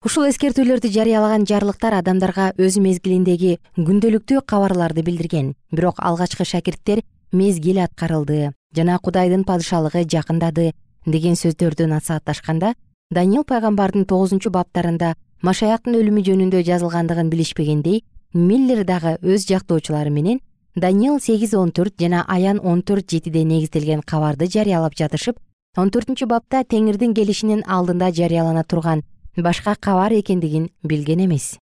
Ушул 0.03 0.27
эскертүүлөрдү 0.27 0.91
жарыялаган 0.91 1.45
жарлыктар 1.47 1.95
адамдарга 2.01 2.49
өз 2.57 2.81
мезгилиндеги 2.83 3.61
күндөлүктүү 3.77 4.43
кабарларды 4.45 5.07
билдирген. 5.07 5.55
Бирок 5.71 6.03
алгачкы 6.03 6.43
шакирттер 6.43 7.05
мезгил 7.31 7.79
аткарылды 7.79 8.51
жана 8.75 8.97
кудайдын 8.99 9.43
падышалыгы 9.43 10.05
жакындады 10.09 10.71
деген 11.05 11.35
сөздөрдү 11.35 11.87
насаатташканда 11.91 12.73
даниил 13.11 13.43
пайгамбардын 13.43 14.05
тогузунчу 14.05 14.49
баптарында 14.49 15.13
машаяктын 15.41 15.97
өлүмү 15.99 16.25
жөнүндө 16.27 16.63
жазылгандыгын 16.69 17.29
билишпегендей 17.29 18.03
миллер 18.33 18.83
дагы 18.83 19.17
өз 19.21 19.47
жактоочулары 19.49 20.09
менен 20.09 20.39
даниил 20.75 21.19
сегиз 21.19 21.53
он 21.53 21.71
төрт 21.71 21.99
жана 21.99 22.25
аян 22.27 22.59
он 22.63 22.81
төрт 22.81 23.09
жетиде 23.11 23.43
негизделген 23.43 24.01
кабарды 24.01 24.47
жарыялап 24.47 24.95
жатышып 24.95 25.37
он 25.77 25.89
төртүнчү 25.89 26.27
бапта 26.29 26.63
теңирдин 26.63 27.13
келишинин 27.13 27.63
алдында 27.67 28.11
жарыялана 28.11 28.63
турган 28.63 29.03
башка 29.37 29.75
кабар 29.75 30.13
экендигин 30.13 30.69
билген 30.83 31.25
эмес. 31.25 31.57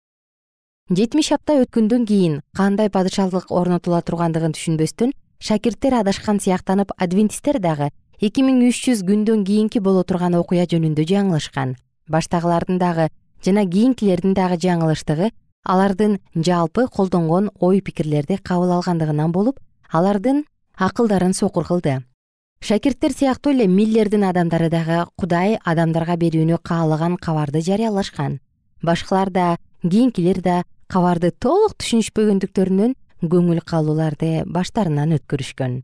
Жетимиш 0.90 1.32
апта 1.32 1.60
өткөндөн 1.62 2.06
кийин 2.06 2.40
кандай 2.56 2.90
падышалык 2.90 3.50
орнотула 3.50 4.02
тургандыгын 4.02 4.54
түшүнбөстөн 4.56 5.12
шакирттер 5.40 5.94
адашкан 6.03 6.38
сыяктанып 6.40 6.92
адвентисттер 7.00 7.59
дагы 7.64 7.88
эки 8.20 8.44
миң 8.44 8.61
үч 8.68 8.83
жүз 8.85 9.00
күндөн 9.09 9.46
кийинки 9.48 9.81
боло 9.81 10.05
турган 10.05 10.37
окуя 10.37 10.66
жөнүндө 10.68 11.07
жаңылышкан. 11.09 11.76
Баштагылардын 12.12 12.79
дагы 12.79 13.09
жана 13.44 13.64
кийинкилердин 13.64 14.35
дагы 14.37 14.61
жаңылыштыгы 14.61 15.31
алардын 15.64 16.18
жалпы 16.37 16.87
колдонгон 16.92 17.50
ой 17.59 17.81
пикирлерди 17.81 18.37
кабыл 18.37 18.76
алгандыгынан 18.76 19.33
болуп 19.33 19.61
алардын 19.90 20.44
акылдарын 20.76 21.33
сокур 21.33 21.64
кылды. 21.64 22.03
Шакирттер 22.61 23.12
сыяктуу 23.16 23.55
эле 23.55 23.66
миллердин 23.66 24.24
адамдары 24.29 24.68
дагы 24.68 25.07
кудай 25.16 25.57
адамдарга 25.64 26.18
берүүнү 26.20 26.61
каалаган 26.62 27.16
кабарды 27.16 27.62
жарыялашкан. 27.64 28.40
Башкалар 28.83 29.31
да 29.31 29.57
кийинкилер 29.81 30.42
да 30.44 30.62
кабарды 30.87 31.31
толук 31.31 31.79
түшүнүшпөгөндүктөрүнөн 31.81 32.94
көңүл 33.22 33.61
калууларды 33.66 34.44
баштарынан 34.46 35.12
өткөрүшкөн. 35.18 35.80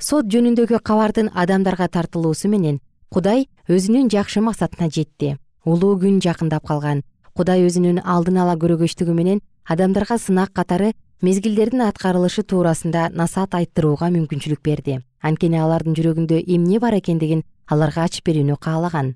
Сот 0.00 0.30
жөнүндөгү 0.32 0.80
кабардын 0.82 1.30
адамдарга 1.34 1.86
тартылуусу 1.92 2.48
менен 2.48 2.80
кудай 3.12 3.46
өзүнүн 3.68 4.08
жакшы 4.10 4.40
максатына 4.40 4.88
жетти. 4.88 5.36
Улуу 5.64 5.98
күн 6.00 6.20
жакындап 6.24 6.64
калган. 6.66 7.02
Кудай 7.36 7.66
өзүнүн 7.66 8.00
алдын 8.04 8.40
ала 8.40 8.56
көрөгөчтүгү 8.56 9.14
менен 9.14 9.42
адамдарга 9.68 10.16
сынак 10.18 10.54
катары 10.56 10.94
мезгилдердин 11.20 11.84
аткарылышы 11.84 12.42
туурасында 12.42 13.10
насаат 13.12 13.54
айттырууга 13.54 14.08
мүмкүнчүлүк 14.16 14.64
берди. 14.64 15.00
Анткени 15.20 15.60
алардын 15.60 15.94
жүрөгүндө 15.94 16.40
эмне 16.46 16.80
бар 16.80 16.96
экендигин 16.96 17.44
аларга 17.68 18.08
ачып 18.08 18.30
берүүнү 18.30 18.56
каалаган. 18.56 19.14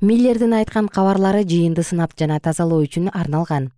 Миллердин 0.00 0.52
айткан 0.52 0.92
кабарлары 0.92 1.42
жыйынды 1.42 1.82
сынап 1.82 2.12
жана 2.18 2.38
тазалоо 2.38 2.84
үчүн 2.84 3.08
арналган 3.14 3.72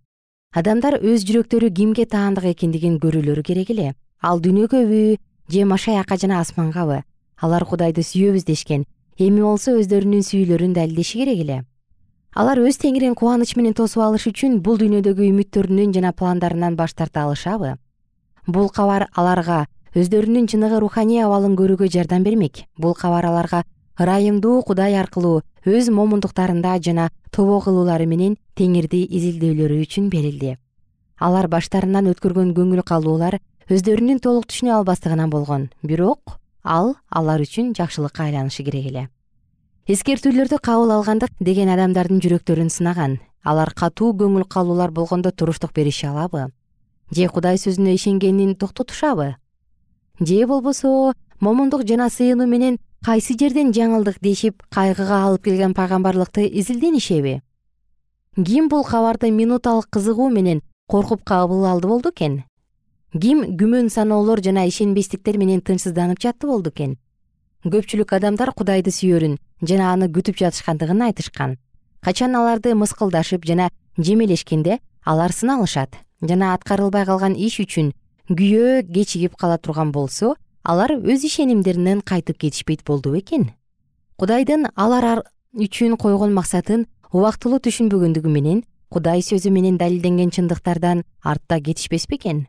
адамдар 0.51 0.97
өз 0.99 1.23
жүрөктөрү 1.23 1.69
кимге 1.71 2.03
таандык 2.11 2.49
экендигин 2.49 2.97
көрүүлөрү 2.99 3.43
керек 3.47 3.69
эле. 3.71 3.93
Ал 4.19 4.41
дүйнөгөбү 4.43 5.15
же 5.47 5.61
машаякка 5.65 6.17
жана 6.19 6.41
асмангабы 6.43 6.97
алар 7.39 7.63
кудайды 7.65 8.03
сүйөбүз 8.03 8.43
дешкен 8.43 8.83
эми 9.17 9.39
болсо 9.41 9.77
өздөрүнүн 9.79 10.25
сүйүүлөрүн 10.27 10.73
далилдеши 10.75 11.21
керек 11.21 11.39
эле. 11.45 11.57
Алар 12.35 12.59
өз 12.59 12.81
теңирин 12.83 13.15
кубаныч 13.15 13.55
менен 13.55 13.73
тосуп 13.79 14.03
алыш 14.03 14.27
үчүн 14.27 14.59
бул 14.59 14.75
дүйнөдөгү 14.81 15.23
үмүттөрүнөн 15.31 15.95
жана 15.95 16.11
пландарынан 16.11 16.75
баш 16.75 16.93
тарта 16.99 17.23
алышабы 17.23 17.77
бул 18.47 18.67
кабар 18.75 19.07
аларга 19.15 19.65
өздөрүнүн 19.95 20.51
чыныгы 20.51 20.83
руханий 20.83 21.23
абалын 21.23 21.55
көрүүгө 21.55 21.87
жардам 21.87 22.23
бермек. 22.27 22.65
Бул 22.77 22.93
кабар 22.93 23.25
аларга 23.31 23.63
ырайымдуу 23.99 24.63
кудай 24.67 24.99
аркылуу 24.99 25.43
өз 25.65 25.89
момундуктарында 25.93 26.79
жана 26.81 27.09
тобо 27.31 27.59
кылуулары 27.61 28.07
менен 28.09 28.37
теңирди 28.57 29.03
изилдөөлөрү 29.05 29.81
үчүн 29.85 30.09
берилди. 30.09 30.57
Алар 31.19 31.47
баштарынан 31.47 32.09
өткөргөн 32.11 32.53
көңүл 32.57 32.81
калуулар 32.81 33.37
өздөрүнүн 33.69 34.19
толук 34.19 34.47
түшүнө 34.49 34.73
албастыгынан 34.79 35.29
болгон. 35.29 35.69
Бирок 35.83 36.39
ал 36.63 36.95
алар 37.09 37.41
үчүн 37.41 37.75
жакшылыкка 37.77 38.25
айланышы 38.25 38.63
керек 38.63 38.87
эле. 38.89 39.09
Эскертүүлөрдү 39.87 40.57
кабыл 40.61 40.91
алгандык 40.97 41.31
деген 41.39 41.69
адамдардын 41.69 42.21
жүрөктөрүн 42.21 42.69
сынаган. 42.73 43.19
Алар 43.43 43.73
катуу 43.73 44.13
көңүл 44.17 44.47
калуулар 44.49 44.91
болгондо 44.91 45.31
туруштук 45.31 45.73
берише 45.73 46.07
алабы? 46.07 46.49
Же 47.11 47.27
кудай 47.27 47.57
сөзүнө 47.57 47.93
ишенгенин 47.93 48.55
токтотушабы? 48.55 49.35
Же 50.19 50.45
болбосо 50.47 51.13
момундук 51.39 51.83
жана 51.87 52.09
сыйынуу 52.09 52.47
менен 52.47 52.77
кайсы 53.01 53.33
жерден 53.33 53.71
жаңылдык 53.73 54.19
дешип 54.21 54.61
кайгыга 54.69 55.23
алып 55.25 55.47
келген 55.47 55.73
пайгамбарлыкты 55.73 56.43
изилденишеби 56.45 57.39
ким 58.37 58.67
бул 58.69 58.83
кабарды 58.85 59.31
минуталык 59.31 59.87
кызыгуу 59.89 60.29
менен 60.29 60.61
коркуп 60.87 61.23
кабыл 61.23 61.65
алды 61.65 61.87
болду 61.87 62.11
экен? 62.13 62.43
Ким 63.11 63.41
күмөн 63.57 63.89
саноолор 63.89 64.43
жана 64.45 64.67
ишенбестиктер 64.69 65.39
менен 65.41 65.63
тынчсызданып 65.65 66.21
жатты 66.21 66.45
болду 66.45 66.69
экен? 66.69 66.99
Көпчүлүк 67.65 68.13
адамдар 68.19 68.53
кудайды 68.53 68.93
сүйөрүн 68.93 69.39
жана 69.65 69.89
аны 69.95 70.05
күтүп 70.05 70.37
жатышкандыгын 70.37 71.01
айтышкан. 71.07 71.57
Качан 72.05 72.35
аларды 72.35 72.75
мыскылдашып 72.75 73.49
жана 73.49 73.71
жемелешкенде 73.97 74.77
алар 75.03 75.33
сыналышат 75.33 75.97
жана 76.21 76.53
аткарылбай 76.53 77.05
калган 77.09 77.33
иш 77.33 77.59
үчүн 77.65 77.93
күйөө 78.29 78.85
кечигип 78.93 79.35
кала 79.35 79.57
турган 79.57 79.91
болсо 79.91 80.35
алар 80.63 80.95
өз 80.97 81.25
ишенимдеринен 81.25 82.01
кайтып 82.01 82.37
кетишпейт 82.37 82.83
болду 82.85 83.13
бекен 83.13 83.51
кудайдын 84.17 84.67
алар 84.75 85.23
үчүн 85.53 85.97
койгон 85.97 86.33
максатын 86.33 86.87
убактылуу 87.11 87.59
түшүнбөгөндүгү 87.65 88.29
менен 88.29 88.63
кудай 88.89 89.21
сөзү 89.25 89.51
менен 89.51 89.77
далилденген 89.77 90.31
чындыктардан 90.31 91.03
артта 91.23 91.59
кетишпес 91.59 92.07
бекен 92.07 92.45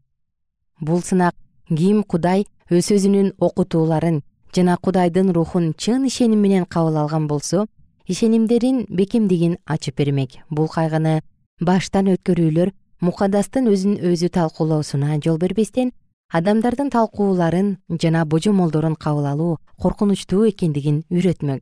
бул 0.81 1.03
сынак 1.03 1.35
ким 1.69 2.03
кудай 2.03 2.47
өз 2.71 2.91
өзүнүн 2.97 3.33
окутууларын 3.39 4.23
жана 4.55 4.77
кудайдын 4.77 5.33
рухун 5.33 5.73
чын 5.79 6.07
ишеним 6.07 6.41
менен 6.41 6.65
кабыл 6.65 6.97
алган 6.97 7.27
болсо 7.27 7.67
ишенимдерин 8.07 8.87
бекемдигин 8.89 9.57
ачып 9.67 9.97
бермек. 9.97 10.31
Бул 10.51 10.69
кайгыны 10.69 11.23
баштан 11.61 12.11
өткөрүүлөр 12.13 12.73
мукадастын 13.01 13.69
өзүн 13.73 13.99
өзү 14.11 14.29
талкуулоосуна 14.29 15.19
жол 15.25 15.39
бербестен 15.39 15.93
адамдардын 16.33 16.89
талкууларын 16.89 17.77
жана 18.03 18.25
божомолдорун 18.25 18.95
кабыл 18.97 19.27
алуу 19.29 19.59
коркунучтуу 19.77 20.47
экендигин 20.49 21.03
үйрөтмөк. 21.13 21.61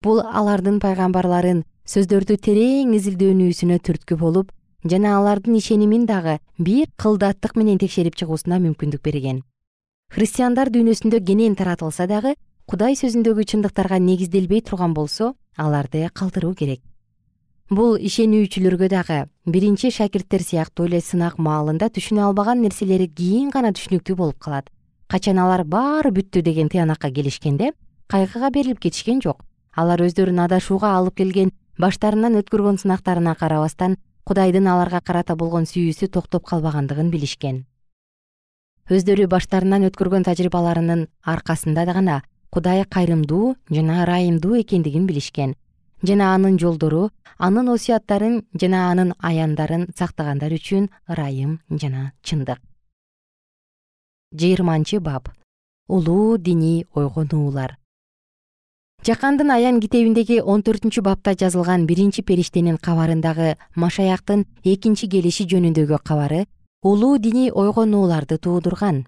Бул 0.00 0.22
алардын 0.24 0.78
пайгамбарларын 0.80 1.64
сөздөрдү 1.84 2.38
терең 2.46 2.94
изилдөөнүүсүнө 2.96 3.76
түрткү 3.84 4.16
болуп 4.16 4.54
жана 4.88 5.18
алардын 5.18 5.60
ишенимин 5.60 6.06
дагы 6.08 6.38
бир 6.56 6.88
кылдаттык 6.96 7.56
менен 7.60 7.76
текшерип 7.76 8.16
чыгуусуна 8.16 8.56
мүмкүндүк 8.64 9.04
берген. 9.04 9.42
Христиандар 10.08 10.72
дүйнөсүндө 10.72 11.20
кенен 11.20 11.56
таратылса 11.60 12.08
дагы 12.08 12.38
кудай 12.64 12.96
сөзүндөгү 12.96 13.44
чындыктарга 13.52 14.00
негизделбей 14.00 14.64
турган 14.64 14.96
болсо 14.96 15.34
аларды 15.58 16.08
калтыруу 16.14 16.54
керек 16.54 16.80
бул 17.70 17.94
ишенүүчүлөргө 18.02 18.88
дагы 18.90 19.16
биринчи 19.46 19.92
шакирттер 19.94 20.42
сыяктуу 20.42 20.88
эле 20.88 20.98
сынак 21.06 21.36
маалында 21.38 21.86
түшүнө 21.94 22.24
албаган 22.26 22.64
нерселери 22.64 23.06
кийин 23.06 23.52
гана 23.54 23.70
түшүнүктүү 23.70 24.16
болуп 24.18 24.40
калат. 24.42 24.66
Качан 25.06 25.38
алар 25.38 25.62
баары 25.62 26.10
бүттү 26.10 26.42
деген 26.42 26.68
тыянакка 26.68 27.12
келишкенде 27.14 27.70
кайгыга 28.10 28.50
берилип 28.50 28.80
кетишкен 28.82 29.22
жок. 29.22 29.44
Алар 29.70 30.02
өздөрүн 30.02 30.42
адашууга 30.48 30.96
алып 30.98 31.14
келген 31.22 31.54
баштарынан 31.78 32.40
өткөргөн 32.42 32.82
сынактарына 32.82 33.36
карабастан 33.38 33.96
кудайдын 34.26 34.66
аларга 34.66 34.98
карата 35.00 35.38
болгон 35.38 35.62
сүйүүсү 35.70 36.10
токтоп 36.10 36.50
калбагандыгын 36.50 37.14
билишкен. 37.14 37.66
Өздөрү 38.90 39.30
баштарынан 39.30 39.86
өткөргөн 39.86 40.26
тажрыйбаларынын 40.26 41.06
аркасында 41.22 41.86
гана 41.86 42.22
кудай 42.50 42.82
кайрымдуу 42.82 43.54
жана 43.70 44.02
ырайымдуу 44.02 44.58
экендигин 44.58 45.06
билишкен 45.06 45.54
жана 46.02 46.34
анын 46.34 46.58
жолдору 46.58 47.10
анын 47.38 47.68
осуяттарын 47.74 48.42
жана 48.60 48.90
анын 48.90 49.12
аяндарын 49.18 49.88
сактагандар 49.98 50.52
үчүн 50.56 50.88
ырайым 51.08 51.58
жана 51.70 52.12
чындык. 52.22 52.60
Жыйырманчы 54.32 55.00
бап. 55.00 55.28
Улуу 55.88 56.38
диний 56.38 56.86
ойгонуулар. 56.94 57.76
Жакандын 59.06 59.50
аян 59.50 59.80
китебиндеги 59.80 60.40
он 60.40 60.62
төртүнчү 60.62 61.00
бапта 61.02 61.32
жазылган 61.34 61.86
биринчи 61.86 62.22
периштенин 62.22 62.76
кабарындагы 62.76 63.56
машаяктын 63.74 64.44
экинчи 64.62 65.08
келиши 65.08 65.46
жөнүндөгү 65.48 65.98
кабары 66.04 66.44
улуу 66.82 67.18
диний 67.18 67.50
ойгонууларды 67.50 68.36
туудурган 68.38 69.06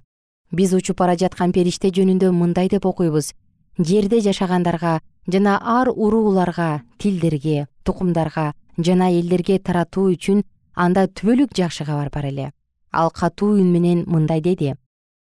биз 0.50 0.72
учуп 0.74 0.98
бара 0.98 1.16
жаткан 1.16 1.52
периште 1.52 1.88
жөнүндө 1.88 2.32
мындай 2.32 2.68
деп 2.72 2.86
окуйбуз 2.88 3.34
жерде 3.78 4.20
жашагандарга 4.20 5.00
жана 5.26 5.58
ар 5.62 5.88
урууларга 5.88 6.82
тилдерге 6.98 7.66
тукумдарга 7.84 8.52
жана 8.78 9.10
элдерге 9.10 9.58
таратуу 9.58 10.10
үчүн 10.14 10.42
анда 10.74 11.06
түбөлүк 11.06 11.54
жакшы 11.56 11.84
кабар 11.84 12.10
бар 12.10 12.26
эле. 12.26 12.50
Ал 12.92 13.10
катуу 13.10 13.54
үн 13.56 13.72
менен 13.72 14.04
мындай 14.06 14.40
деди. 14.40 14.74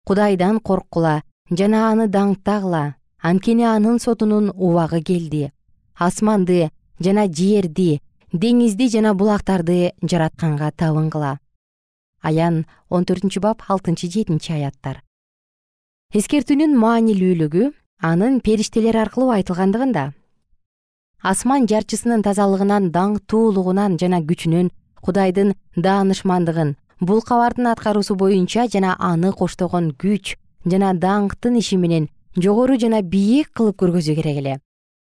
Кудайдан 0.07 0.61
корккула 0.61 1.22
жана 1.50 1.90
аны 1.90 2.09
даңктагыла 2.09 2.94
анткени 3.20 3.64
анын 3.64 4.00
сотунун 4.00 4.50
убагы 4.55 5.02
келди. 5.02 5.52
Асманды 5.94 6.70
жана 6.98 7.26
жерди 7.28 8.00
деңизди 8.33 8.88
жана 8.88 9.14
булактарды 9.14 9.92
жаратканга 10.02 10.72
табынгыла 10.72 11.38
аян 12.22 12.64
он 12.88 13.05
төртүнчү 13.05 13.42
бап 13.42 13.66
алтынчы 13.68 14.09
жетинчи 14.09 14.55
аяттар. 14.55 15.02
Эскертүүнүн 16.14 16.76
маанилүүлүгү 16.78 17.70
анын 18.03 18.41
периштелер 18.43 18.97
аркылуу 18.99 19.31
айтылгандыгында 19.31 20.03
асман 21.33 21.69
жарчысынын 21.71 22.25
тазалыгынан 22.27 22.88
даңктуулугунан 22.97 23.95
жана 24.03 24.19
күчүнөн 24.31 24.71
кудайдын 25.07 25.53
даанышмандыгын 25.77 26.75
бул 27.01 27.23
кабардын 27.29 27.71
аткаруусу 27.73 28.17
боюнча 28.19 28.67
жана 28.75 28.97
аны 28.99 29.31
коштогон 29.33 29.93
күч 30.03 30.35
жана 30.67 30.91
даңктын 31.07 31.61
иши 31.62 31.79
менен 31.79 32.09
жогору 32.35 32.79
жана 32.85 33.03
бийик 33.03 33.53
кылып 33.55 33.79
көргөзүү 33.85 34.19
керек 34.19 34.43
эле. 34.43 34.59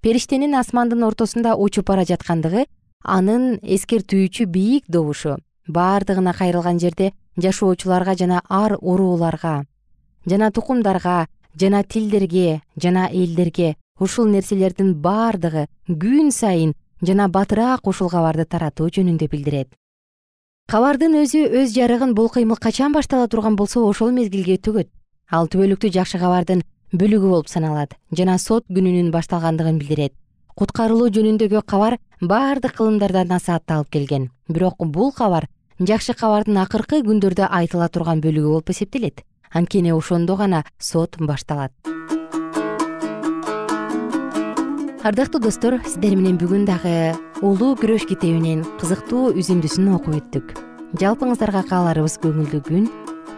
Периштенин 0.03 0.55
асмандын 0.57 1.05
ортосунда 1.05 1.57
учуп 1.57 1.93
бара 1.93 2.09
жаткандыгы 2.09 2.65
анын 3.05 3.59
эскертүүчү 3.63 4.47
бийик 4.47 4.85
добушу 4.89 5.37
баардыгына 5.69 6.33
кайрылган 6.33 6.81
жерде 6.81 7.13
жашоочуларга 7.37 8.17
жана 8.17 8.41
ар 8.49 8.79
урууларга 8.81 9.67
жана 10.27 10.51
тукумдарга 10.51 11.27
жана 11.61 11.83
тилдерге 11.83 12.61
жана 12.77 13.09
элдерге 13.11 13.77
ушул 13.99 14.29
нерселердин 14.31 14.95
баардыгы 14.95 15.67
күн 15.89 16.31
сайын 16.31 16.75
жана 17.03 17.29
батыраак 17.29 17.87
ушул 17.87 18.11
кабарды 18.11 18.45
таратуу 18.45 18.89
жөнүндө 18.95 19.29
билдирет. 19.33 19.69
Кабардын 20.69 21.17
өзү 21.23 21.47
өз 21.63 21.75
жарыгын 21.75 22.15
бул 22.15 22.29
кыймыл 22.29 22.61
качан 22.61 22.93
баштала 22.93 23.29
турган 23.29 23.57
болсо 23.57 23.85
ошол 23.89 24.13
мезгилге 24.13 24.59
төгөт 24.59 24.91
ал 25.31 25.49
түбөлүктүү 25.49 25.93
жакшы 25.97 26.21
кабардын 26.23 26.63
бөлүгү 26.93 27.31
болуп 27.33 27.49
саналат 27.49 27.97
жана 28.13 28.39
сот 28.39 28.67
күнүнүн 28.69 29.11
башталгандыгын 29.11 29.79
билдирет. 29.79 30.15
Куткарылуу 30.55 31.09
жөнүндөгү 31.15 31.63
кабар 31.67 31.99
баардык 32.21 32.77
кылымдардан 32.77 33.29
насаатталып 33.29 33.91
келген. 33.91 34.31
Бирок 34.49 34.85
бул 34.85 35.13
кабар 35.13 35.49
жакшы 35.79 36.15
кабардын 36.15 36.59
акыркы 36.63 37.03
күндөрдө 37.07 37.49
айтыла 37.51 37.89
турган 37.89 38.21
бөлүгү 38.21 38.49
болуп 38.53 38.71
эсептелет 38.71 39.23
анткени 39.53 39.93
ошондо 39.93 40.37
гана 40.37 40.65
сот 40.79 41.17
башталат. 41.19 41.73
Ардактуу 45.03 45.41
достор 45.41 45.79
сиздер 45.87 46.17
менен 46.17 46.37
бүгүн 46.37 46.67
дагы 46.69 47.15
улуу 47.41 47.77
күрөш 47.79 48.05
китебинин 48.11 48.65
кызыктуу 48.81 49.33
үзүндүсүн 49.39 49.95
окуп 49.95 50.19
өттүк. 50.19 50.55
Жалпыңыздарга 51.01 51.65
кааларыбыз 51.71 52.19
көңүлдүү 52.25 52.63
күн 52.69 52.89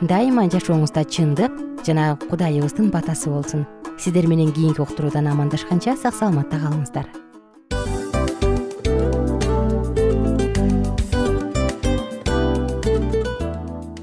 дайыма 0.01 0.49
жашооңузда 0.51 1.05
чындык 1.07 1.57
жана 1.87 2.17
кудайыбыздын 2.29 2.91
батасы 2.91 3.31
болсун. 3.31 3.67
Сиздер 3.99 4.27
менен 4.27 4.53
кийинки 4.53 4.81
уктуруудан 4.81 5.29
амандашканча 5.29 5.97
сак 5.97 6.15
саламатта 6.17 6.57
калыңыздар 6.57 7.30